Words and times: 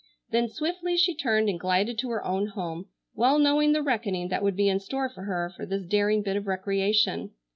Then 0.31 0.49
swiftly 0.49 0.97
she 0.97 1.13
turned 1.15 1.47
and 1.47 1.59
glided 1.59 1.99
to 1.99 2.09
her 2.09 2.25
own 2.25 2.47
home, 2.47 2.87
well 3.13 3.37
knowing 3.37 3.71
the 3.71 3.83
reckoning 3.83 4.29
that 4.29 4.41
would 4.41 4.55
be 4.55 4.67
in 4.67 4.79
store 4.79 5.09
for 5.09 5.25
her 5.25 5.53
for 5.55 5.63
this 5.63 5.85
daring 5.85 6.23
bit 6.23 6.35
of 6.37 6.47
recreation. 6.47 7.33